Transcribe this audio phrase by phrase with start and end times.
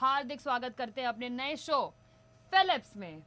[0.00, 1.76] हार्दिक स्वागत करते हैं अपने नए शो
[2.52, 3.22] फिलिप्स में।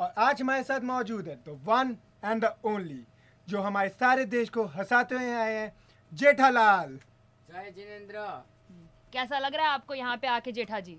[0.00, 3.02] और आज हमारे साथ मौजूद है तो वन एंड द ओनली
[3.48, 5.72] जो हमारे सारे देश को हंसाते हुए आए हैं
[6.12, 6.98] जेठालाल।
[7.48, 8.26] जय जिनेन्द्र।
[9.12, 10.98] कैसा लग रहा है आपको यहाँ पे आके जेठा जी?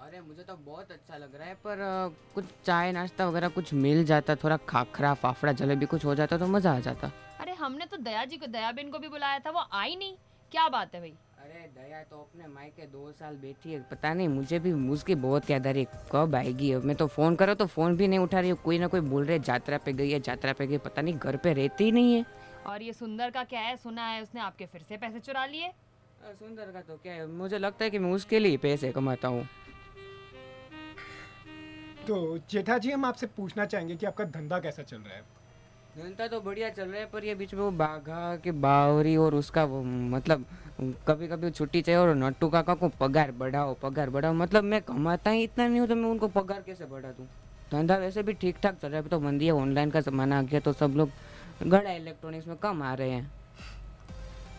[0.00, 3.72] अरे मुझे तो बहुत अच्छा लग रहा है पर अ, कुछ चाय नाश्ता वगैरह कुछ
[3.74, 7.86] मिल जाता थोड़ा खाखरा फाफड़ा जलेबी कुछ हो जाता तो मज़ा आ जाता। अरे हमने
[7.86, 10.16] तो दया जी को दयाबेन को भी बुलाया था वो आई नहीं।
[10.52, 11.14] क्या बात है भाई?
[11.46, 15.50] अरे दया तो अपने मायके दो साल बैठी है पता नहीं मुझे भी उसकी बहुत
[15.50, 16.84] याद आ रही है कब आएगी अब?
[16.84, 19.24] मैं तो फ़ोन करो तो फ़ोन भी नहीं उठा रही हूँ कोई ना कोई बोल
[19.24, 22.14] रहे यात्रा पे गई है यात्रा पे गई पता नहीं घर पे रहती ही नहीं
[22.14, 22.24] है।
[22.66, 23.76] और ये सुंदर का क्या है?
[23.76, 25.70] सुना है उसने आपके फिर से पैसे चुरा लिए?
[26.32, 29.46] सुंदर का तो क्या है मुझे लगता है कि मैं उसके लिए पैसे कमाता हूँ।
[32.06, 35.24] तो जेठा जी हम आपसे पूछना चाहेंगे कि आपका धंधा कैसा चल रहा है?
[35.96, 39.34] धंधा तो बढ़िया चल रहा है, पर ये बीच में वो बाघा के बावरी और
[39.34, 40.44] उसका वो मतलब
[41.08, 45.30] कभी कभी छुट्टी चाहिए और नट्टू काका को पगार बढ़ाओ पगार बढ़ाओ। मतलब मैं कमाता
[45.30, 47.26] ही इतना नहीं हूँ तो मैं उनको पगार कैसे बढ़ा दूँ?
[47.72, 50.42] धंधा वैसे भी ठीक ठाक चल रहा है तो मंदी है ऑनलाइन का ज़माना आ
[50.42, 51.10] गया तो सब लोग
[51.62, 53.30] गड़ा इलेक्ट्रॉनिक्स में कम आ रहे हैं।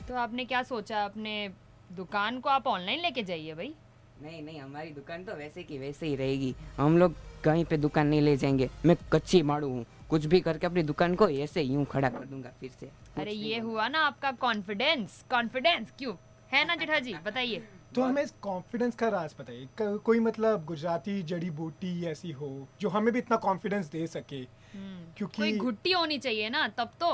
[0.08, 1.50] तो आपने क्या सोचा, अपने
[1.92, 3.73] दुकान को आप ऑनलाइन लेके जाइए भाई?
[4.22, 8.08] नहीं नहीं हमारी दुकान तो वैसे की वैसे ही रहेगी। हम लोग कहीं पे दुकान
[8.08, 11.86] नहीं ले जाएँगे। मैं कच्ची माड़ू हूँ। कुछ भी करके अपनी दुकान को ऐसे यूँ
[11.86, 16.14] खड़ा कर दूँगा फिर से। अरे ये हुआ ना आपका कॉन्फिडेंस कॉन्फिडेंस क्यों?
[16.52, 17.64] है ना जेठा जी बताइए।
[17.96, 22.90] तो हमें इस कॉन्फिडेंस का राज बताइए। कोई मतलब गुजराती जड़ी बूटी ऐसी हो जो
[22.90, 24.42] हमें भी इतना कॉन्फिडेंस दे सके?
[24.74, 27.12] हम्म, क्योंकि कोई घुट्टी होनी चाहिए ना तब तो।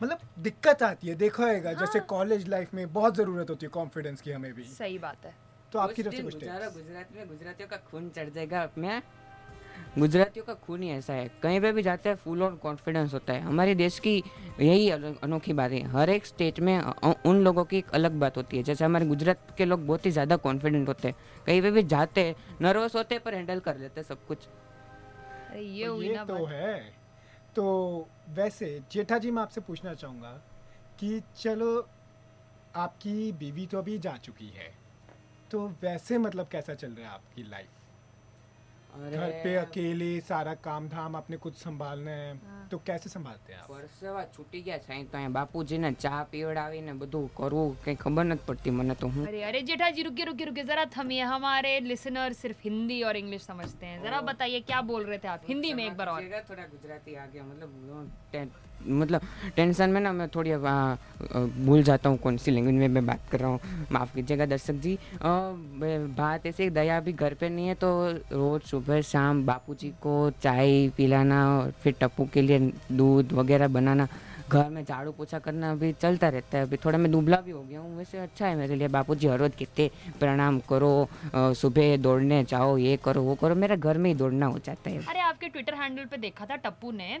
[0.00, 3.70] मतलब दिक्कत आती है देखा होगा जैसे हाँ। कॉलेज लाइफ में बहुत ज़रूरत होती है
[3.70, 5.34] कॉन्फिडेंस की हमें भी। सही बात है।
[5.76, 9.02] तो आपकी तरफ़ से कुछ। गुजरात में गुजरातियों का खून चढ़ जाएगा मैं।
[9.98, 13.32] गुजरातियों का खून ही ऐसा है। कहीं पे भी जाते हैं फुल ऑन कॉन्फिडेंस होता
[13.32, 14.14] है। हमारे देश की
[14.60, 16.78] यही अनोखी बात है। हर एक स्टेट में
[17.26, 20.10] उन लोगों की एक अलग बात होती है। जैसे हमारे गुजरात के लोग बहुत ही
[20.10, 23.76] ज़्यादा कॉन्फिडेंट होते हैं। कहीं पे भी जाते हैं नर्वस होते हैं पर हैंडल कर
[23.76, 24.46] लेते हैं सब कुछ।
[25.50, 26.78] अरे ये तो हुई ये ना तो है।
[27.56, 30.32] तो वैसे जेठा जी मैं आपसे पूछना चाहूँगा
[31.00, 31.70] कि चलो
[32.76, 34.74] आपकी बीवी तो अभी जा चुकी है।
[35.56, 37.75] तो वैसे मतलब कैसा चल रहा है आपकी लाइफ
[39.11, 43.59] घर पे अकेले सारा काम धाम आपने कुछ संभालना है हाँ। तो कैसे संभालते हैं
[43.61, 48.25] आप પરસેવા છૂટી ગયા છે અહીં તો અહીંયા બાપુજીને ચા પીવડાવીને બધું કરવું કંઈ ખબર
[48.25, 51.71] નથી પડતી મને તો હું अरे अरे जेठा जी रुकिए रुकिए रुकिए जरा थमिए हमारे
[51.83, 55.71] लिसनर सिर्फ हिंदी और इंग्लिश समझते हैं जरा बताइए क्या बोल रहे थे आप हिंदी
[55.73, 58.49] में एक बार और कीजिएगा, थोड़ा गुजराती आ गया मतलब वो टे-
[58.99, 59.21] मतलब
[59.55, 60.75] टेंशन में ना मैं थोड़ी अब, आ,
[61.31, 63.59] अ, भूल जाता हूँ कौन सी लैंग्वेज में मैं बात कर रहा हूँ
[63.91, 65.31] माफ़ कीजिएगा दर्शक जी अ,
[65.81, 67.89] ब- बात ऐसे दया भी घर पे नहीं है तो
[68.35, 72.58] रोज़ सुबह शाम बापूजी को चाय पिलाना और फिर टप्पू के लिए
[72.92, 74.06] दूध वगैरह बनाना।
[74.48, 77.62] घर में झाड़ू पोछा करना अभी चलता रहता है। अभी थोड़ा मैं दुबला भी हो
[77.62, 81.96] गया हूँ, वैसे अच्छा है मेरे लिए। बापू जी हर रोज कहते प्रणाम करो सुबह
[81.98, 85.20] दौड़ने जाओ, ये करो, वो करो। मेरा घर में ही दौड़ना हो जाता है। अरे,
[85.22, 87.18] आपके ट्विटर हैंडल पे देखा था टप्पू ने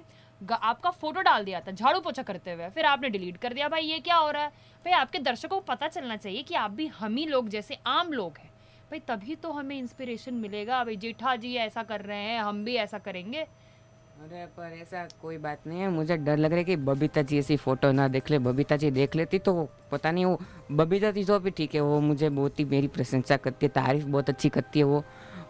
[0.52, 3.82] आपका फ़ोटो डाल दिया था झाड़ू पोछा करते हुए, फिर आपने डिलीट कर दिया। भाई,
[3.82, 4.48] ये क्या हो रहा है?
[4.84, 8.12] भाई, आपके दर्शकों को पता चलना चाहिए कि आप भी हम ही लोग जैसे आम
[8.12, 8.50] लोग हैं।
[8.90, 12.74] भाई, तभी तो हमें इंस्पिरेशन मिलेगा। भाई जेठा जी ऐसा कर रहे हैं, हम भी
[12.74, 16.76] ऐसा करेंगे। अरे, पर ऐसा कोई बात नहीं है। मुझे डर लग रहा है कि
[16.76, 20.38] बबीता जी ऐसी फ़ोटो ना देख ले। बबीता जी देख लेती तो पता नहीं वो,
[20.72, 24.06] बबीता जी जो भी ठीक है। वो मुझे बहुत ही मेरी प्रशंसा करती है, तारीफ़
[24.06, 25.04] बहुत अच्छी करती है वो।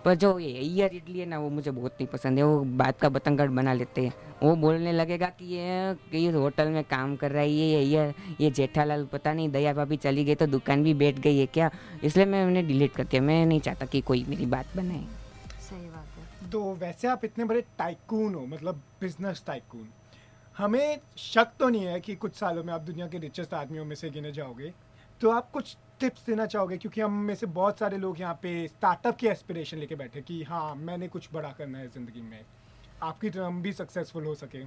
[0.07, 3.01] पर जो ये अय्यर इडली है ना वो मुझे बहुत नहीं पसंद है। वो बात
[3.01, 4.13] का बतंगड़ बना लेते हैं।
[4.43, 8.51] वो बोलने लगेगा कि ये कि होटल में काम कर रहा है ये अय्यर ये
[8.51, 11.71] जेठालाल पता नहीं दया भाभी चली गई तो दुकान भी बैठ गई है क्या?
[12.05, 15.05] इसलिए मैं उन्हें डिलीट करती हूँ। मैं नहीं चाहता कि कोई मेरी बात बनाए।
[15.61, 19.89] सही बात है। तो वैसे आप इतने बड़े टाइकून हो मतलब बिज़नेस टाइकून
[20.57, 23.95] हमें शक तो नहीं है कि कुछ सालों में आप दुनिया के रिचेस्ट आदमियों में
[23.97, 24.73] से गिने जाओगे।
[25.21, 26.77] तो आप कुछ टिप्स देना चाहोगे?
[26.79, 30.43] क्योंकि हम में से बहुत सारे लोग यहाँ पे स्टार्टअप की एस्पिरेशन लेके बैठे कि
[30.43, 32.41] हाँ मैंने कुछ बड़ा करना है ज़िंदगी में।
[33.03, 34.59] आपकी तरह हम भी सक्सेसफुल हो सके।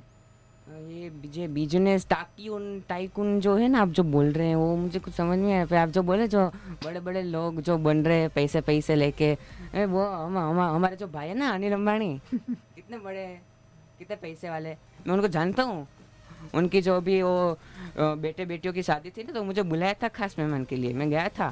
[1.31, 5.13] ये बिज़नेस टाइकून टाइकून जो है ना आप जो बोल रहे हैं वो मुझे कुछ
[5.13, 6.45] समझ में आया। आप जो बोले जो
[6.83, 9.33] बड़े बड़े लोग जो बन रहे हैं पैसे पैसे लेके
[9.85, 13.41] वो हम, हम हमारे जो भाई है ना अनिल अंबानी कितने बड़े हैं
[13.99, 14.75] कितने पैसे वाले
[15.07, 15.87] मैं उनको जानता हूँ।
[16.54, 20.08] उनकी जो भी वो अ, बेटे बेटियों की शादी थी ना तो मुझे बुलाया था
[20.10, 21.48] खास मेहमान के लिए मैं गया था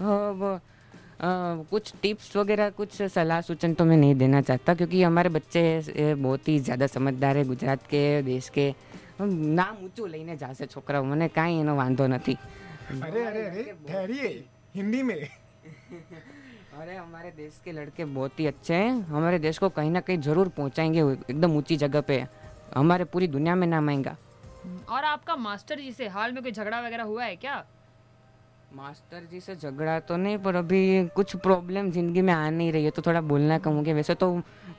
[0.00, 1.28] वो वो अ,
[1.70, 5.60] कुछ टिप्स वगैरह कुछ सलाह सूचन तो मैं नहीं देना चाहता क्योंकि हमारे बच्चे
[5.96, 8.66] ए, बहुत ही ज़्यादा समझदार है गुजरात के देश के
[9.20, 12.34] हम નામ ઊંચું લઈને જશે છોકરાઓ મને કાંઈ એનો વાંધો નથી
[13.06, 14.28] अरे अरे अरे ठहरिए
[14.76, 15.18] हिंदी में
[16.80, 20.18] अरे हमारे देश के लड़के बहुत ही अच्छे हैं हमारे देश को कहीं ना कहीं
[20.20, 22.16] ज़रूर पहुंचाएंगे वो एकदम ऊंची जगह पे
[22.75, 24.15] हमारे पूरी दुनिया में नाम आएगा।
[24.89, 27.63] और आपका मास्टर जी से हाल में कोई झगड़ा वगैरह हुआ है क्या?
[28.75, 32.85] मास्टर जी से झगड़ा तो नहीं पर अभी कुछ प्रॉब्लम ज़िंदगी में आ नहीं रही
[32.85, 34.29] है तो थोड़ा बोलना कम हो गया वैसे तो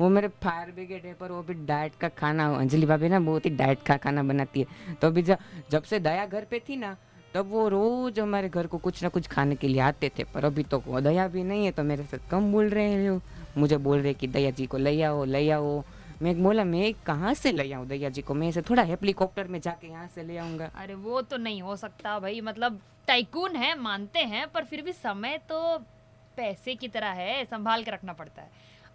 [0.00, 3.44] वो मेरे फायर ब्रिगेड है पर वो भी डाइट का खाना अंजलि भाभी ना बहुत
[3.46, 5.38] ही डाइट का खाना बनाती है। तो अभी जब
[5.70, 6.96] जब से दया घर पे थी ना
[7.34, 10.44] तब वो रोज हमारे घर को कुछ ना कुछ खाने के लिए आते थे पर
[10.44, 13.20] अभी तो वो दया भी नहीं है तो मेरे से कम बोल रहे हैं।
[13.58, 15.82] मुझे बोल रहे कि दया जी को ले आओ ले आओ।
[16.22, 18.34] मैं बोला, मैं कहाँ से ले आऊँ दैया जी को?
[18.34, 21.76] मैं ऐसे थोड़ा हेलीकॉप्टर में जाके यहाँ से ले आऊँगा। अरे, वो तो नहीं हो
[21.76, 25.78] सकता भाई मतलब टाइकून है, मानते हैं, पर फिर भी समय तो
[26.36, 28.50] पैसे की तरह है, संभाल के रखना पड़ता है।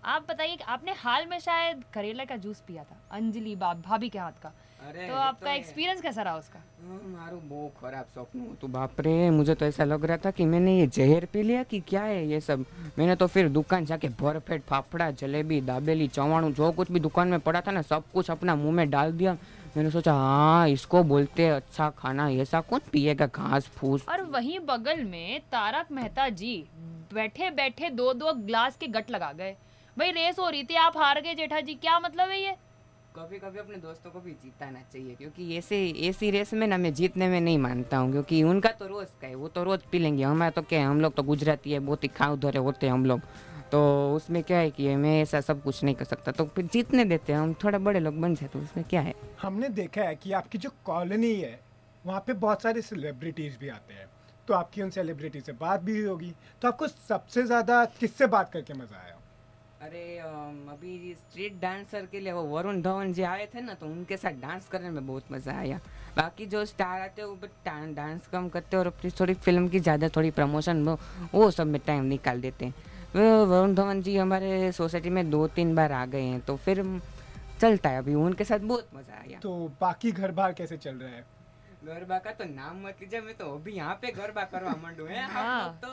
[0.05, 4.19] आप बताइए आपने हाल में शायद करेला का जूस पिया था, अंजलि बाब भाभी के
[4.19, 6.59] हाथ का। तो आपका एक्सपीरियंस कैसा रहा उसका?
[6.59, 10.45] हाँ, मारू बहुत खराब सपनू तो बाप रे मुझे तो ऐसा लग रहा था कि
[10.45, 12.65] मैंने ये जहर पी लिया कि क्या है ये सब?
[12.99, 17.39] मैंने तो फिर दुकान जाके भरपेट फाफड़ा जलेबी दाबेली चवाणू जो कुछ भी दुकान में
[17.39, 19.33] पड़ा था ना सब कुछ अपना मुँह में डाल दिया।
[19.77, 24.05] मैंने सोचा हाँ इसको बोलते अच्छा खाना ऐसा कौन पिएगा घास फूस?
[24.09, 26.55] और वहीं बगल में तारक मेहता जी
[27.13, 29.55] बैठे बैठे दो दो ग्लास के गट लगा गए।
[29.97, 32.55] भाई रेस हो रही थी आप हार गए जेठा जी क्या मतलब है ये?
[33.15, 35.77] कभी कभी अपने दोस्तों को भी जीताना चाहिए, क्योंकि ऐसे,
[36.07, 39.27] ऐसी रेस में ना मैं जीतने में नहीं मानता हूँ, क्योंकि उनका तो रोज का
[39.27, 41.79] है, वो तो रोज पी लेंगे हमारा तो क्या है, हम लोग तो गुजराती है,
[41.79, 43.21] बहुत ही खाओ धरे होते हैं हम लोग।
[43.71, 43.79] तो
[44.15, 47.33] उसमें क्या है कि मैं ऐसा सब कुछ नहीं कर सकता। तो फिर जीतने देते
[47.33, 49.13] हैं, हम थोड़ा बड़े लोग बन जाए तो उसमें क्या है?
[49.41, 51.59] हमने देखा है कि आपकी जो कॉलोनी है,
[52.05, 54.07] वहाँ पे बहुत सारे सेलिब्रिटीज भी आते हैं।
[54.47, 58.73] तो आपकी उन सेलिब्रिटी से बात भी होगी। तो आपको सबसे ज़्यादा किससे बात करके
[58.73, 59.18] मज़ा आया?
[59.81, 64.17] अरे अभी स्ट्रीट डांसर के लिए वो वरुण धवन जी आए थे ना तो उनके
[64.17, 65.79] साथ डांस करने में बहुत मज़ा आया।
[66.17, 69.67] बाकी जो स्टार आते हैं, वो डा- डांस कम करते हैं और अपनी थोड़ी फ़िल्म
[69.67, 70.97] की ज़्यादा थोड़ी प्रमोशन वो
[71.33, 72.73] वो सब में टाइम निकाल देते हैं।
[73.45, 76.83] वरुण धवन जी हमारे सोसाइटी में दो तीन बार आ गए हैं तो फिर
[77.61, 81.09] चलता है अभी, उनके साथ बहुत मज़ा आया। तो बाकी घर बार कैसे चल रहा
[81.09, 81.25] है?
[81.85, 85.23] गरबा का तो नाम मत लीजिए मैं तो अभी यहाँ पे गरबा करवा मंडू है
[85.31, 85.89] हाँ। तो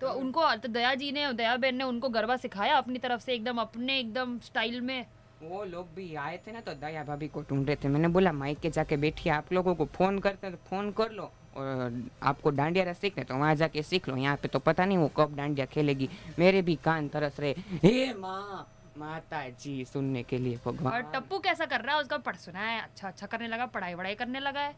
[0.00, 3.34] तो उनको तो दया जी ने दया बहन ने उनको गरबा सिखाया अपनी तरफ़ से
[3.34, 5.04] एकदम अपने एकदम स्टाइल में
[5.42, 8.32] वो लोग भी आए थे ना तो दया भाभी को ढूंढ रहे थे मैंने बोला
[8.34, 12.00] माइक के जाके बैठिए आप लोगों को फ़ोन करते हैं तो फ़ोन कर लो और
[12.22, 15.36] आपको डांडिया सीखना तो वहाँ जाके सीख लो यहाँ पे तो पता नहीं वो कब
[15.36, 16.08] डांडिया खेलेगी
[16.38, 17.54] मेरे भी कान तरस रहे
[17.84, 18.66] हे माँ
[18.98, 22.00] माता जी सुनने के लिए भगवान और टप्पू कैसा कर रहा है?
[22.02, 24.74] उसका पढ़ सुना है अच्छा अच्छा करने लगा पढ़ाई वढ़ाई करने लगा है?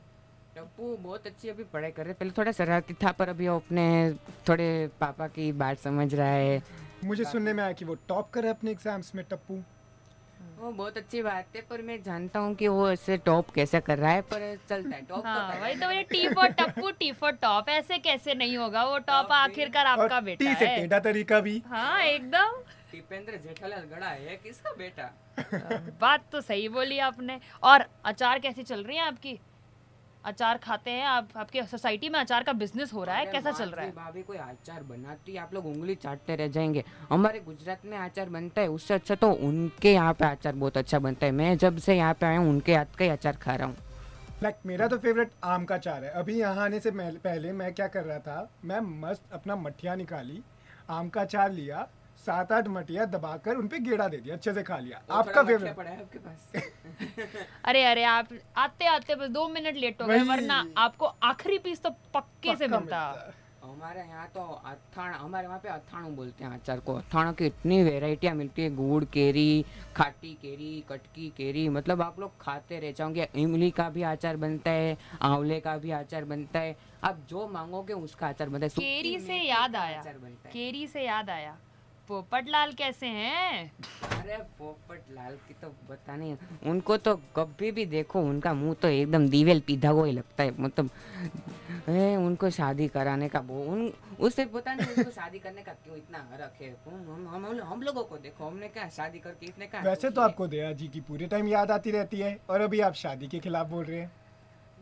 [0.57, 3.87] टप्पू बहुत अच्छी अभी पढ़ाई कर रहे पहले थोड़ा शरारती था पर अभी वो अपने
[4.49, 4.69] थोड़े
[5.01, 6.63] पापा की बात समझ रहा है।
[7.05, 9.55] मुझे सुनने में आया कि वो टॉप करे अपने एग्ज़ाम्स में टप्पू।
[10.59, 13.99] वो बहुत अच्छी बात है पर मैं जानता हूँ कि वो ऐसे टॉप कैसे कर
[13.99, 16.91] रहा है पर चलता है टॉप तो हाँ कर वही तो है। T for Tappu
[17.01, 18.85] T for top ऐसे कैसे नहीं होगा?
[18.85, 22.63] वो टॉप आखिरकार आपका बेटा टी से है। टेढ़ा तरीका भी। हाँ एकदम।
[22.93, 25.11] टिपेंद्र जेठालाल गड़ा है किसका बेटा?
[26.01, 29.39] बात तो सही बोली आपने। और अचार कैसी चल रही है आपकी?
[30.27, 33.71] अचार खाते हैं आप आपके सोसाइटी में अचार का बिज़नेस हो रहा है कैसा चल
[33.71, 33.91] रहा है?
[33.91, 38.29] भाभी कोई अचार बनाती है आप लोग उंगली चाटते रह जाएँगे। हमारे गुजरात में अचार
[38.29, 41.79] बनता है उससे अच्छा तो उनके यहाँ पे अचार बहुत अच्छा बनता है। मैं जब
[41.79, 43.77] से यहाँ पे आया हूँ उनके हाथ का ही अचार खा रहा हूँ।
[44.43, 47.73] लाइक like, मेरा तो फेवरेट आम का चार है। अभी यहाँ आने से पहले मैं
[47.75, 50.43] क्या कर रहा था मैं मस्त अपना मठिया निकाली
[50.91, 51.87] आम का चार लिया
[52.27, 55.77] सात आठ मटिया दबाकर उन पे गेड़ा दे दिया अच्छे से खा लिया। आपका फेवरेट
[55.77, 56.51] पड़ा है आपके पास।
[57.65, 61.83] अरे अरे आप आते आते बस दो मिनट लेट हो गए वरना आपको आखिरी पीस
[61.83, 63.33] तो पक्के से मिलता।
[63.65, 67.83] हमारे यहाँ तो अथाण हमारे वहाँ पे अथाणु बोलते हैं अचार को। अथाणु की इतनी
[67.85, 69.65] वेराइटियाँ मिलती है गुड़ केरी
[69.97, 74.71] खाटी केरी कटकी केरी मतलब आप लोग खाते रह जाओगे। इमली का भी अचार बनता
[74.71, 79.19] है आंवले का भी अचार बनता है। आप जो मांगोगे उसका अचार बनता है। केरी
[79.21, 80.03] से याद आया
[80.53, 81.57] केरी से याद आया।
[82.09, 83.71] पोपट लाल कैसे हैं?
[84.11, 86.37] अरे पोपट लाल की तो बता नहीं
[86.71, 90.55] उनको तो कभी भी देखो उनका मुँह तो एकदम दीवेल पीधा हुआ ही लगता है
[90.61, 90.91] मतलब
[91.89, 95.97] ए, उनको शादी कराने का वो उन उससे पता नहीं उनको शादी करने का क्यों
[95.97, 99.67] इतना हरक है हम हम हम, हम लोगों को देखो हमने क्या शादी करके इतने
[99.67, 102.81] का वैसे तो आपको दया जी की पूरे टाइम याद आती रहती है और अभी
[102.81, 104.11] आप शादी के खिलाफ बोल रहे हैं।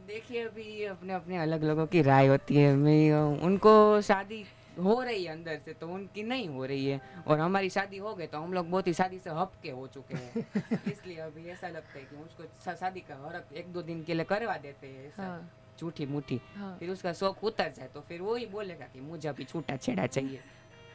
[0.06, 3.12] देखिए अभी अपने अपने अलग लोगों की राय होती है मैं
[3.44, 4.44] उनको शादी
[4.82, 8.14] हो रही है अंदर से तो उनकी नहीं हो रही है। और हमारी शादी हो
[8.14, 10.46] गई तो हम लोग बहुत ही शादी से हपके हो चुके हैं।
[10.92, 14.24] इसलिए अभी ऐसा लगता है कि उसको शादी का हरक एक दो दिन के लिए
[14.24, 15.50] करवा देते हैं ऐसा। हाँ।
[15.80, 19.28] झूठी मूठी। हाँ। फिर उसका शौक उतर जाए तो फिर वो ही बोलेगा कि मुझे
[19.28, 20.40] अभी छूटा छेड़ा चाहिए।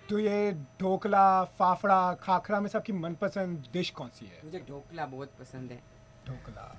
[0.10, 4.42] तो ये ढोकला फाफड़ा खाखरा में सबकी मनपसंद डिश कौन सी है?
[4.44, 5.80] मुझे ढोकला बहुत पसंद है।
[6.28, 6.76] ढोकला।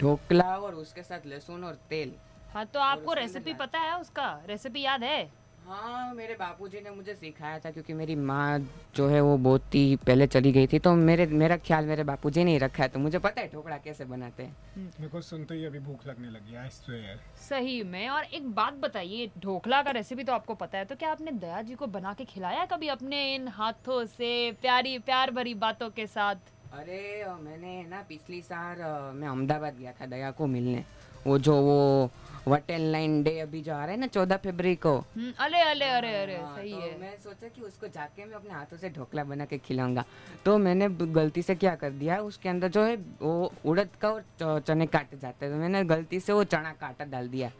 [0.00, 2.14] ढोकला और उसके साथ लहसुन और तेल।
[2.54, 4.42] हाँ तो आपको रेसिपी पता है उसका?
[4.46, 5.41] रेसिपी याद है?
[5.66, 8.58] हाँ मेरे बापूजी ने मुझे सिखाया था क्योंकि मेरी माँ
[8.96, 12.44] जो है वो बहुत ही पहले चली गई थी तो मेरे मेरा ख्याल मेरे बापूजी
[12.44, 15.54] ने ही रखा है तो मुझे पता है ढोकड़ा कैसे बनाते हैं। मेरे को सुनते
[15.54, 19.90] ही अभी भूख लगने लगी आई स्वेयर सही में और एक बात बताइए ढोकला का
[19.90, 22.88] रेसिपी तो आपको पता है तो क्या आपने दया जी को बना के खिलाया कभी
[22.88, 24.30] अपने इन हाथों से
[24.62, 26.50] प्यारी प्यार भरी बातों के साथ?
[26.72, 28.76] अरे मैंने ना पिछली साल
[29.16, 30.84] मैं अहमदाबाद गया था दया को मिलने
[31.26, 32.10] वो जो वो
[32.48, 35.88] वटेल लाइन डे अभी जो आ रहा है ना चौदह फेब्री को। अले अरे अरे
[35.88, 38.90] अरे अरे हाँ, सही तो है। मैं सोचा कि उसको जाके मैं अपने हाथों से
[38.90, 40.04] ढोकला बना के खिलाऊँगा।
[40.44, 44.60] तो मैंने गलती से क्या कर दिया उसके अंदर जो है वो उड़द का और
[44.60, 47.50] चने काटे जाते हैं। तो मैंने गलती से वो चना काटा डाल दिया।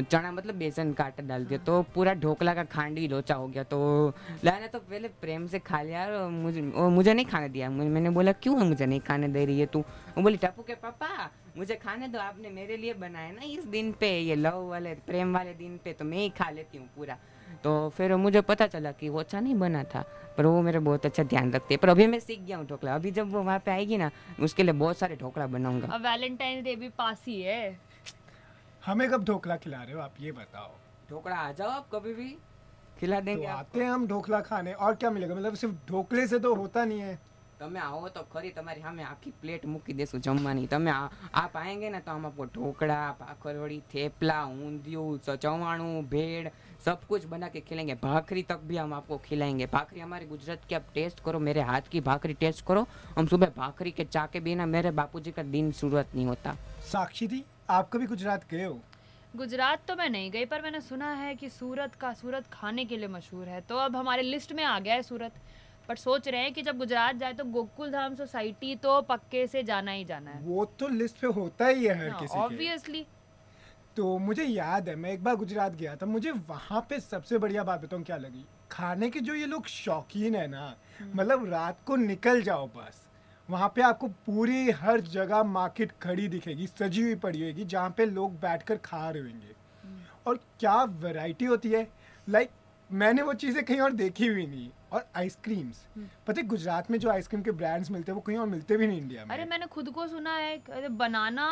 [0.00, 3.62] चना मतलब बेसन का आटा डाल दिया तो पूरा ढोकला का खांडी लोचा हो गया
[3.64, 3.78] तो
[4.44, 8.32] लाया तो पहले प्रेम से खा लिया और मुझे मुझे नहीं खाने दिया। मैंने बोला,
[8.32, 9.80] क्यों है मुझे नहीं खाने दे रही है तू?
[9.80, 13.92] वो बोली, टप्पू के पापा, मुझे खाने दो, आपने मेरे लिए बनाया ना इस दिन
[13.92, 17.16] पे, ये लव वाले, प्रेम वाले दिन पे तो मैं ही खा लेती हूँ पूरा।
[17.64, 20.04] तो फिर मुझे पता चला कि वो अच्छा नहीं बना था,
[20.36, 22.94] पर वो मेरे बहुत अच्छा ध्यान रखते हैं। पर अभी मैं सीख गया हूँ ढोकला,
[22.94, 26.76] अभी जब वो वहाँ पे आएगी ना, उसके लिए बहुत सारे ढोकला बनाऊँगा। वैलेंटाइन डे
[26.76, 27.87] भी पास ही है।
[28.88, 30.00] हमें कब ढोकला खिला रहे हो?
[30.00, 30.70] आप ये बताओ।
[31.10, 32.28] ढोकला आ जाओ आप कभी भी।
[33.00, 35.34] खिला तो देंगे तो आते हैं हम ढोकला खाने और क्या मिलेगा?
[35.34, 37.16] मतलब सिर्फ़ ढोकले से तो होता नहीं है।
[37.60, 42.00] તમે આવો તો ખરી તમારી સામે આખી પ્લેટ મૂકી દેશું જમવાની તમે આપ આવેંગે ને
[42.00, 45.06] તો આમ ઢોકળા ભાખરવડી થેપલા ઊંધિયું
[45.44, 50.26] ચવાણું ભેળ सब कुछ बना के खिलेंगे भाखरी तक भी हम आपको खिलाएँगे। भाखरी हमारे
[50.26, 54.04] गुजरात की आप टेस्ट करो मेरे हाथ की भाखरी टेस्ट करो। हम सुबह भाखरी के
[54.06, 56.54] चाके बिना मेरे बापूजी का दिन शुरुआत नहीं होता।
[56.92, 57.40] साक्षी थी?
[57.70, 58.78] आप कभी गुजरात गए हो?
[59.36, 62.96] गुजरात तो मैं नहीं गई पर मैंने सुना है कि सूरत का सूरत खाने के
[62.96, 65.32] लिए मशहूर है। तो अब हमारे लिस्ट में आ गया है सूरत
[65.88, 69.62] पर सोच रहे हैं कि जब गुजरात जाए तो गोकुल धाम सोसाइटी तो पक्के से
[69.62, 73.04] जाना ही जाना है। वो तो लिस्ट पे होता ही है हर किसी ऑब्वियसली
[73.96, 77.64] तो मुझे याद है मैं एक बार गुजरात गया था मुझे वहाँ पे सबसे बढ़िया
[77.64, 78.44] बात बताऊँ क्या लगी?
[78.70, 80.74] खाने के जो ये लोग शौकीन है ना
[81.14, 83.07] मतलब रात को निकल जाओ बस।
[83.48, 88.06] वहाँ पे आपको पूरी हर जगह मार्केट खड़ी दिखेगी सजी हुई पड़ी होगी जहाँ पे
[88.06, 89.56] लोग बैठकर खा रहे होंगे।
[90.26, 91.86] और क्या वैरायटी होती है?
[92.26, 92.56] लाइक like,
[92.90, 95.84] मैंने वो चीज़ें कहीं और देखी हुई नहीं। और आइसक्रीम्स
[96.26, 98.86] पता है गुजरात में जो आइसक्रीम के ब्रांड्स मिलते हैं वो कहीं और मिलते भी
[98.86, 101.50] नहीं इंडिया में। अरे मैंने खुद को सुना है बनाना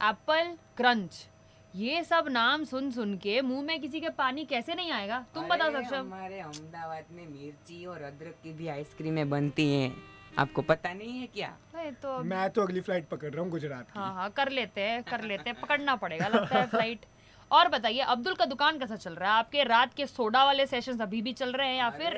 [0.00, 1.26] एप्पल क्रंच
[1.74, 5.24] ये सब नाम सुन सुन के मुँह में किसी के पानी कैसे नहीं आएगा?
[5.34, 10.13] तुम बता सकते सक्षम हमारे अहमदाबाद में मिर्ची और अदरक की भी आइसक्रीमें बनती हैं।
[10.38, 11.48] आपको पता नहीं है क्या?
[11.74, 14.80] अरे तो मैं तो अगली फ़्लाइट पकड़ रहा हूँ गुजरात की। हाँ हाँ कर लेते
[14.80, 17.04] हैं कर लेते हैं। पकड़ना पड़ेगा लगता है फ़्लाइट
[17.50, 19.38] और बताइए अब्दुल का दुकान कैसा चल रहा है?
[19.38, 22.16] आपके रात के सोडा वाले सेशंस अभी भी चल रहे हैं या फिर?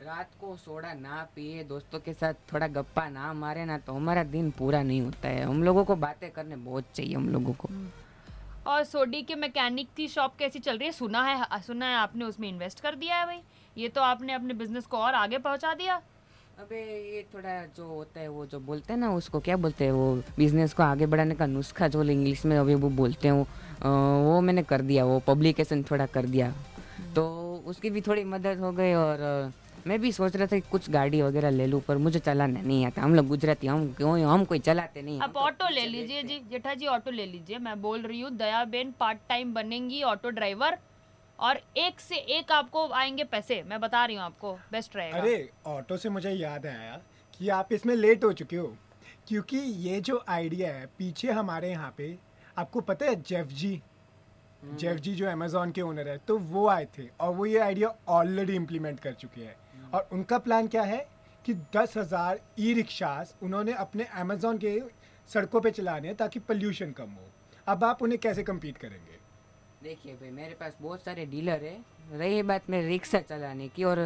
[0.00, 4.22] रात को सोडा ना पिए दोस्तों के साथ थोड़ा गप्पा ना मारे ना तो हमारा
[4.26, 7.68] दिन पूरा नहीं होता है। हम लोगों को बातें करने बहुत चाहिए हम लोगों को।
[8.66, 10.92] और सोडी के मैकेनिक की शॉप कैसी चल रही है?
[10.92, 13.40] सुना है सुना है आपने उसमें इन्वेस्ट कर दिया है भाई।
[13.76, 16.00] ये तो आपने अपने बिज़नेस को और आगे पहुँचा दिया।
[16.60, 19.92] अबे ये थोड़ा जो होता है वो जो बोलते हैं ना उसको क्या बोलते हैं
[19.92, 23.46] वो बिज़नेस को आगे बढ़ाने का नुस्खा जो इंग्लिश में अभी वो बोलते हैं वो
[24.24, 26.52] वो मैंने कर दिया वो पब्लिकेशन थोड़ा कर दिया।
[27.14, 27.24] तो
[27.66, 29.52] उसकी भी थोड़ी मदद हो गई और
[29.86, 32.84] मैं भी सोच रहा था कि कुछ गाड़ी वगैरह ले लूँ पर मुझे चलाना नहीं
[32.86, 36.38] आता। हम लोग गुजराती हम क्यों हम कोई चलाते नहीं आप ऑटो ले लीजिए जी
[36.50, 40.30] जेठा जी ऑटो ले लीजिए मैं बोल रही हूँ दया बेन पार्ट टाइम बनेंगी ऑटो
[40.30, 40.78] ड्राइवर
[41.40, 45.50] और एक से एक आपको आएँगे पैसे। मैं बता रही हूँ आपको बेस्ट रहेगा। अरे
[45.66, 47.00] ऑटो से मुझे याद आया
[47.34, 48.74] कि आप इसमें लेट हो चुके हो।
[49.28, 52.16] क्योंकि ये जो आइडिया है पीछे हमारे यहाँ पे
[52.56, 53.80] आपको पता है जेफ जी?
[54.64, 57.94] जेफ जी जो अमेजोन के ओनर है तो वो आए थे और वो ये आइडिया
[58.08, 59.56] ऑलरेडी इम्प्लीमेंट कर चुके हैं।
[59.90, 61.06] और उनका प्लान क्या है
[61.44, 64.78] कि दस हज़ार ई रिक्शास उन्होंने अपने अमेजोन के
[65.30, 67.30] सड़कों पे चलाने हैं ताकि पोल्यूशन कम हो।
[67.66, 69.18] अब आप उन्हें कैसे कम्पीट करेंगे?
[69.82, 71.76] देखिए भाई मेरे पास बहुत सारे डीलर है।
[72.12, 73.98] रही बात मेरे रिक्शा चलाने की और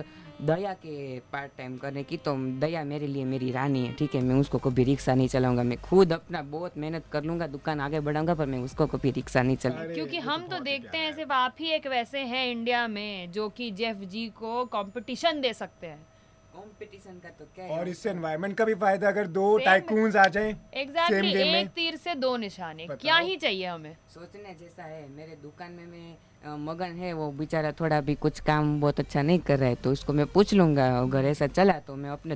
[0.42, 4.20] दया के पार्ट टाइम करने की तो दया मेरे लिए मेरी रानी है ठीक है?
[4.20, 8.00] मैं उसको कभी रिक्शा नहीं चलाऊँगा। मैं खुद अपना बहुत मेहनत कर लूँगा दुकान आगे
[8.00, 11.32] बढ़ाऊँगा पर मैं उसको कभी रिक्शा नहीं चलाऊँगा क्योंकि तो हम तो देखते हैं सिर्फ़
[11.32, 15.86] आप ही एक वैसे हैं इंडिया में जो कि जेफ जी को कॉम्पिटिशन दे सकते
[15.86, 16.06] हैं।
[16.54, 20.54] कंपटीशन का तो क्या और इससे एनवायरनमेंट का भी फ़ायदा अगर दो टाइकून्स आ जाएँ
[20.74, 23.96] एग्जैक्टली में। एक तीर से दो निशाने क्या ही चाहिए हमें?
[24.14, 26.16] सोचने जैसा है मेरे दुकान में मैं
[26.60, 29.92] मगन है वो बेचारा थोड़ा भी कुछ काम बहुत अच्छा नहीं कर रहा है तो
[29.92, 32.34] उसको मैं पूछ लूँगा अगर ऐसा चला तो मैं अपने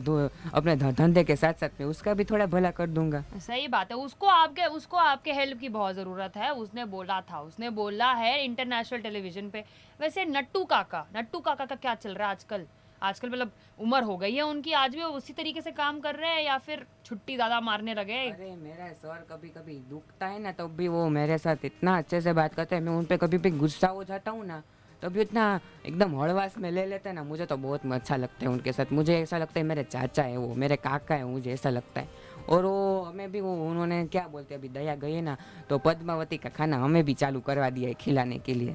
[0.54, 3.96] अपने धंधे के साथ साथ में उसका भी थोड़ा भला कर दूँगा। सही बात है
[3.98, 8.44] उसको आपके उसको आपके हेल्प की बहुत ज़रूरत है उसने बोला था उसने बोला है
[8.44, 9.64] इंटरनेशनल टेलीविज़न पे।
[10.00, 12.66] वैसे नट्टू काका नट्टू काका का क्या चल रहा है आजकल?
[13.02, 16.14] आजकल मतलब उम्र हो गई है उनकी आज भी वो उसी तरीके से काम कर
[16.14, 20.38] रहे हैं या फिर छुट्टी ज़्यादा मारने लगे अरे मेरा सर कभी कभी दुखता है
[20.38, 23.05] ना तब तो भी वो मेरे साथ इतना अच्छे से बात करते हैं। मैं उन
[23.05, 24.62] पे कभी भी गुस्सा हो जाता हूँ ना
[25.02, 25.45] तो भी उतना
[25.87, 28.93] एकदम हड़वास में ले लेते हैं ना मुझे तो बहुत अच्छा लगता है उनके साथ।
[28.93, 32.09] मुझे ऐसा लगता है मेरे चाचा है वो मेरे काका है मुझे ऐसा लगता है।
[32.49, 35.37] और वो हमें भी वो उन्होंने क्या बोलते हैं अभी दया गई ना
[35.71, 38.75] तो पद्मावती का खाना हमें भी चालू करवा दिया है खिलाने के लिए।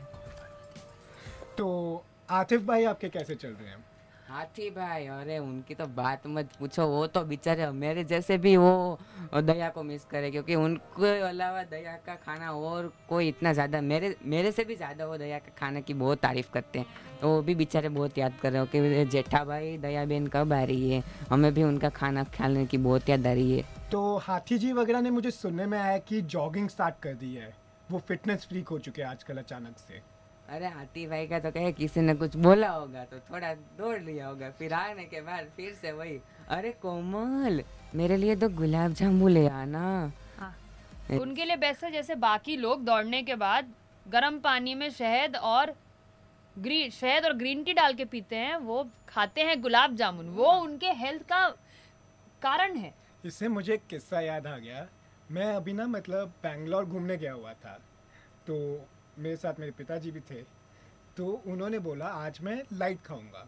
[1.58, 3.84] तो आतिफ भाई आपके कैसे चल रहे हैं?
[4.34, 8.98] हाथी भाई, अरे उनकी तो बात मत पूछो, वो तो बेचारे मेरे जैसे भी वो
[9.36, 14.16] दया को मिस करे, क्योंकि उनके अलावा दया का खाना और कोई इतना ज़्यादा, मेरे
[14.26, 16.86] मेरे से भी ज़्यादा वो दया का खाने की बहुत तारीफ़ करते हैं।
[17.22, 20.54] तो वो भी बेचारे बहुत याद कर रहे हो कि जेठा भाई दया बहन कब
[20.54, 21.04] आ रही है?
[21.30, 25.02] हमें भी उनका खाना खाने की बहुत याद आ रही है। तो हाथी जी वगैरह
[25.02, 27.54] ने मुझे सुनने में आया कि जॉगिंग स्टार्ट कर दी है।
[27.92, 30.02] वो फिटनेस फ्रीक हो चुके हैं आजकल अचानक से।
[30.50, 34.28] अरे हाथी भाई का तो कहे किसी ने कुछ बोला होगा तो थोड़ा दौड़ लिया
[34.28, 36.20] होगा। फिर आने के बाद फिर से वही
[36.50, 37.64] अरे कोमल
[37.96, 40.56] मेरे लिए तो गुलाब जामुन ले आना। हाँ।
[41.12, 43.72] उनके लिए बेस्ट है जैसे बाकी लोग दौड़ने के बाद
[44.06, 45.74] गर्म पानी में शहद और
[46.56, 50.52] ग्रीन शहद और ग्रीन टी डाल के पीते हैं वो खाते हैं गुलाब जामुन। वो
[50.54, 51.48] उनके हेल्थ का
[52.42, 52.94] कारण है।
[53.26, 54.86] इससे मुझे एक किस्सा याद आ गया।
[55.32, 57.80] मैं अभी ना मतलब बैंगलोर घूमने गया हुआ था।
[58.48, 58.56] तो
[59.18, 60.42] मेरे साथ मेरे पिताजी भी थे
[61.18, 63.48] तो उन्होंने बोला आज मैं लाइट खाऊँगा।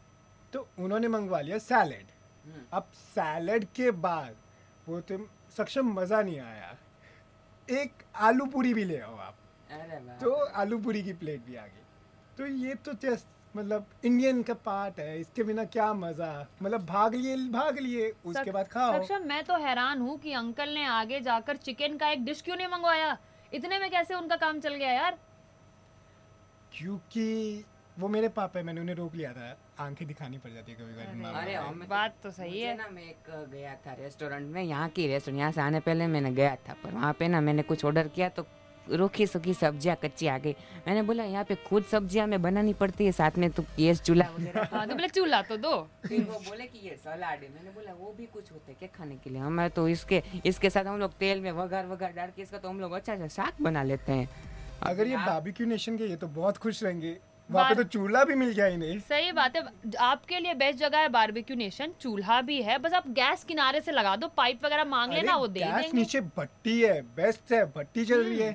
[0.53, 2.11] तो उन्होंने मंगवा लिया सैलेड
[2.73, 4.35] अब सैलेड के बाद
[4.87, 5.17] वो तो
[5.57, 6.75] सक्षम मज़ा नहीं आया।
[7.67, 9.37] एक आलू पूरी भी ले आओ आप।
[10.21, 11.83] तो आलू पूरी की प्लेट भी आ गई।
[12.37, 16.47] तो ये तो जस्ट मतलब इंडियन का पार्ट है इसके बिना क्या मज़ा?
[16.61, 20.69] मतलब भाग लिए भाग लिए उसके बाद खाओ। सक्षम मैं तो हैरान हूँ कि अंकल
[20.69, 23.17] ने आगे जाकर चिकन का एक डिश क्यों नहीं मंगवाया?
[23.51, 25.17] इतने में कैसे उनका काम चल गया यार?
[26.77, 27.63] क्योंकि
[27.99, 30.93] वो मेरे पापा है मैंने उन्हें रोक लिया था। आँखें दिखानी पड़ जाती है कभी
[30.93, 34.89] कभी अरे बाप बात तो सही है। ना मैं एक गया था रेस्टोरेंट में यहाँ
[34.89, 37.85] की रेस्टोरेंट यहाँ से आने पहले मैंने गया था पर वहाँ पे ना मैंने कुछ
[37.85, 38.45] ऑर्डर किया तो
[38.87, 40.51] रूखी सूखी सब्ज़ियाँ कच्ची आ गई।
[40.87, 44.29] मैंने बोला यहाँ पे खुद सब्ज़ियाँ में बनानी पड़ती है साथ में तो गैस चूल्हा
[44.31, 45.71] वगैरह हाँ तो बोले चूल्हा तो दो।
[46.07, 48.89] फिर वो बोले कि ये सलाड है। मैंने बोला वो भी कुछ होता है क्या
[48.97, 49.39] खाने के लिए?
[49.41, 52.69] हमारे तो इसके इसके साथ हम लोग तेल में वगार वगार डाल के इसका तो
[52.69, 54.27] हम लोग अच्छा अच्छा साग बना लेते हैं।
[54.83, 57.17] अगर ये बारबेक्यू नेशन के ये तो बहुत खुश रहेंगे।
[57.49, 59.63] वहाँ पे तो चूल्हा भी मिल गया इन्हें। सही बात है।
[60.01, 63.91] आपके लिए बेस्ट जगह है बारबेक्यू नेशन चूल्हा भी है। बस आप गैस किनारे से
[63.91, 68.05] लगा दो पाइप वगैरह मांग लेना वो दे गैस नीचे भट्टी है बेस्ट है भट्टी
[68.05, 68.53] चल रही है।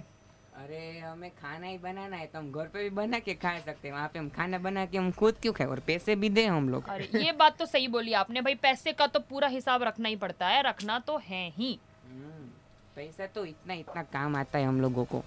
[0.56, 3.88] अरे हमें खाना ही बनाना है तो हम घर पे भी बना के खा सकते
[3.88, 5.66] हैं। वहाँ पे हम खाना बना के हम खुद क्यों खाए?
[5.66, 8.92] और पैसे भी दें हम लोग। अरे ये बात तो सही बोली आपने। भाई पैसे
[8.92, 12.48] का तो पूरा हिसाब रखना ही पड़ता है रखना तो है ही। हम्म,
[12.96, 15.22] पैसा तो इतना इतना काम आता है हम लोगों को।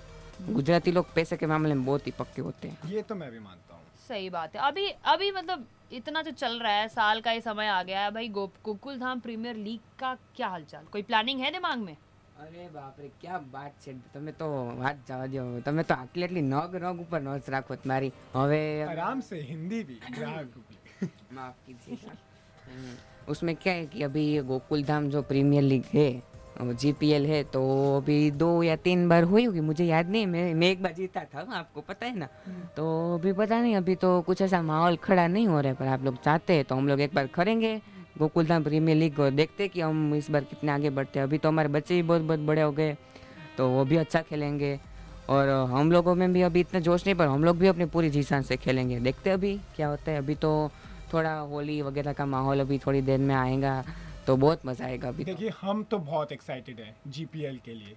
[0.49, 3.38] गुजराती लोग पैसे के मामले में बहुत ही पक्के होते हैं ये तो मैं भी
[3.40, 7.31] मानता हूँ सही बात है अभी अभी मतलब इतना जो चल रहा है साल का
[7.31, 11.03] ही समय आ गया है भाई गोप गोकुल धाम प्रीमियर लीग का क्या हालचाल कोई
[11.05, 11.97] प्लानिंग है दिमाग में
[12.40, 14.47] અરે બાપરે ક્યાં વાત છે તમે તો
[14.81, 19.23] વાત જવા દો તમે તો આટલી આટલી નગ નગ ઉપર નોંધ રાખો તમારી હવે आराम
[19.23, 22.12] से हिंदी भी ग्राहक भी माफ कीजिएगा
[22.66, 22.94] हम्म,
[23.29, 26.09] उसमें क्या है कि अभी ये गोकुल धाम जो प्रीमियर लीग है
[26.62, 27.62] जीपीएल है तो
[27.98, 31.24] अभी दो या तीन बार हुई होगी मुझे याद नहीं मैं मैं एक बार जीता
[31.26, 32.28] था आपको पता है ना?
[32.78, 35.88] तो अभी पता नहीं अभी तो कुछ ऐसा माहौल खड़ा नहीं हो रहा है पर
[35.88, 37.76] आप लोग चाहते हैं तो हम लोग एक बार करेंगे।
[38.20, 41.38] गोकुल धाम प्रीमियर लीग को देखते कि हम इस बार कितने आगे बढ़ते हैं। अभी
[41.38, 42.96] तो हमारे बच्चे भी बहुत बहुत बड़े हो गए
[43.58, 44.80] तो वो भी अच्छा खेलेंगे।
[45.30, 48.10] और हम लोगों में भी अभी इतना जोश नहीं पर हम लोग भी अपनी पूरी
[48.10, 50.72] जी जान से खेलेंगे। देखते अभी क्या होता है। अभी तो
[51.13, 53.84] थोड़ा होली वगैरह का माहौल अभी थोड़ी देर में आएगा।
[54.28, 57.96] तो बहुत मज़ा आएगा अभी तो। देखिए हम तो बहुत एक्साइटेड हैं जीपीएल के लिए।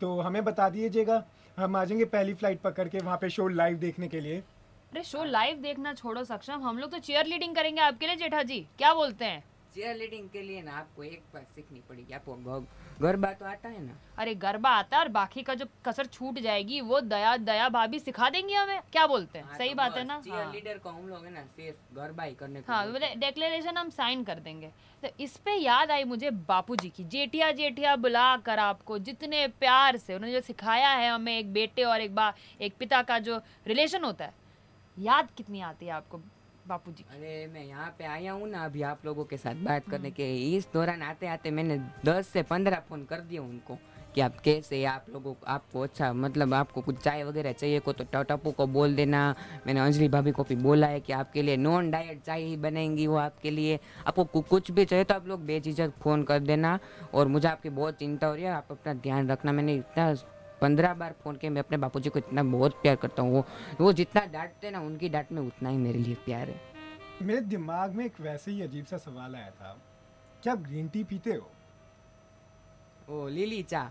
[0.00, 1.22] तो हमें बता दीजिएगा
[1.58, 5.02] हम आ जाएँगे पहली फ़्लाइट पकड़ के वहाँ पे शो लाइव देखने के लिए। अरे
[5.04, 8.58] शो लाइव देखना छोड़ो सक्षम। हम लोग तो चेयर लीडिंग करेंगे आपके लिए जेठा जी
[8.78, 9.42] क्या बोलते हैं?
[9.74, 12.60] चेयर लीडिंग के लिए ना आपको एक बात सीखनी पड़ेगी। आपको
[13.00, 13.92] गरबा तो आता है ना?
[14.18, 17.98] अरे गरबा आता है और बाकी का जो कसर छूट जाएगी वो दया दया भाभी
[17.98, 19.46] सिखा देंगी हमें। क्या बोलते हैं?
[19.46, 20.20] हाँ, सही तो बात है ना?
[20.20, 23.90] चेयर हाँ। लीडर को हम लोग है ना सिर्फ़ गरबा ही करने हाँ डिक्लेरेशन हम
[23.90, 24.70] साइन कर देंगे।
[25.02, 29.46] तो इस पे याद आई मुझे बापू जी की। जेठिया जेठिया बुला कर आपको जितने
[29.60, 33.18] प्यार से उन्होंने जो सिखाया है हमें एक बेटे और एक बा एक पिता का
[33.20, 34.34] जो रिलेशन होता है
[34.96, 36.20] याद कितनी आती है आपको?
[36.70, 39.88] बापू जी अरे मैं यहाँ पे आया हूँ ना अभी आप लोगों के साथ बात
[39.88, 43.78] करने के इस दौरान आते आते मैंने दस से पंद्रह फ़ोन कर दिए उनको
[44.14, 47.92] कि आप कैसे आप लोगों को आपको अच्छा मतलब आपको कुछ चाय वगैरह चाहिए को
[47.92, 49.34] तो ट- टप्पू को बोल देना।
[49.66, 53.06] मैंने अंजलि भाभी को भी बोला है कि आपके लिए नॉन डाइट चाय ही बनेंगी
[53.06, 56.78] वो आपके लिए। आपको कुछ भी चाहिए तो आप लोग बेझिझक फ़ोन कर देना।
[57.14, 60.14] और मुझे आपकी बहुत चिंता हो रही है आप अपना ध्यान रखना। मैंने इतना
[60.60, 63.44] पंद्रह बार फ़ोन किया मैं अपने बापूजी को इतना बहुत प्यार करता हूँ वो
[63.80, 66.60] वो जितना डांटते ना उनकी डांट में उतना ही मेरे लिए प्यार है।
[67.22, 69.76] मेरे दिमाग में एक वैसे ही अजीब सा सवाल आया था
[70.42, 71.50] क्या आप ग्रीन टी पीते हो?
[73.10, 73.90] ओ लिली चा।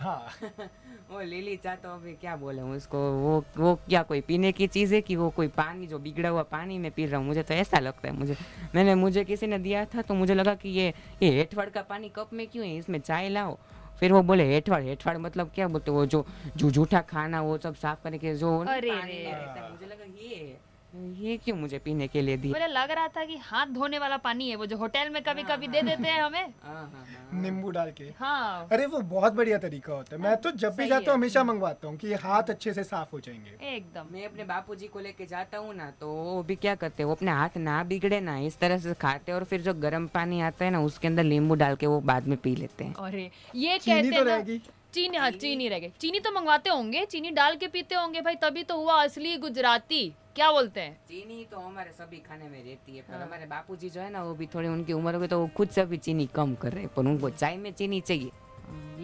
[0.00, 0.26] हाँ।
[1.10, 4.94] वो लीली चाय तो अभी क्या बोले उसको वो वो क्या कोई पीने की चीज़
[4.94, 7.26] है कि वो कोई पानी जो बिगड़ा हुआ पानी में पी रहा हूँ?
[7.26, 8.36] मुझे तो ऐसा लगता है मुझे
[8.74, 12.08] मैंने मुझे किसी ने दिया था तो मुझे लगा कि ये ये हेठवाड़ का पानी
[12.16, 12.76] कप में क्यों है?
[12.76, 13.58] इसमें चाय लाओ।
[14.00, 16.24] फिर वो बोले हेठवाड़ हेठवाड़ मतलब क्या बोलते वो जो
[16.56, 20.58] जो जूठा खाना वो सब साफ़ करने के जो अरे मुझे लगा ये।
[20.94, 24.16] ये क्यों मुझे पीने के लिए दी मुझे लग रहा था कि हाथ धोने वाला
[24.16, 27.40] पानी है वो जो होटल में कभी कभी दे देते हैं हमें। हाँ, हाँ, हाँ।
[27.42, 30.86] नींबू डाल के। हाँ। अरे वो बहुत बढ़िया तरीका होता है। मैं तो जब भी
[30.88, 34.24] जाता हूँ हमेशा मंगवाता हूँ कि ये हाथ अच्छे से साफ़ हो जाएँगे। एकदम। मैं
[34.26, 37.30] अपने बापूजी को लेके जाता हूँ ना तो वो भी क्या करते हैं वो अपने
[37.30, 40.70] हाथ ना बिगड़े ना इस तरह से खाते और फिर जो गर्म पानी आता है
[40.70, 44.02] ना उसके अंदर नींबू डाल के वो बाद में पी लेते हैं। अरे ये चीनी
[44.02, 44.60] कहते तो हैं रहेगी।
[44.98, 48.34] चीनी हाँ चीनी। रह गई। चीनी तो मंगवाते होंगे चीनी डाल के पीते होंगे भाई
[48.34, 50.02] तभी तो हुआ असली गुजराती।
[50.36, 50.92] क्या बोलते हैं?
[51.08, 54.22] चीनी तो हमारे सभी खाने में रहती है पर हाँ। हमारे बापूजी जो है ना
[54.24, 56.72] वो भी थोड़ी उनकी उम्र हो गई तो वो खुद से भी चीनी कम कर
[56.72, 58.30] रहे हैं पर उनको चाय में चीनी चाहिए।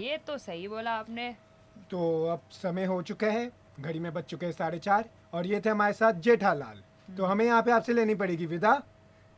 [0.01, 1.31] ये तो सही बोला आपने।
[1.91, 5.61] तो अब समय हो चुका है घड़ी में बज चुके हैं साढ़े चार और ये
[5.61, 8.81] थे हमारे साथ जेठालाल। तो हमें यहाँ पे आपसे लेनी पड़ेगी विदा।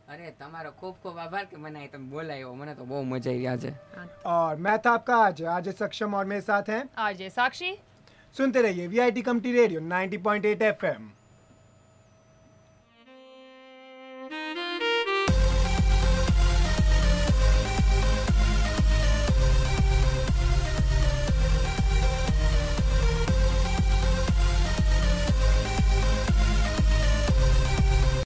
[0.07, 3.47] અરે તમારો ખૂબ ખૂબ આભાર કે મને અહીં તમે બોલાયો મને તો બહુ મજા આવી
[3.47, 3.71] આજે
[4.27, 7.71] और मैं था आपका आज आज सक्षम और मेरे साथ हैं आरजे साक्षी
[8.35, 11.09] सुनते रहिए V I T community radio 90.8 FM